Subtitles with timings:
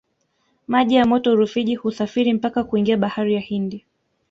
[0.67, 3.85] maji ya mto rufiji husafiri mpaka kuingia bahari ya hindi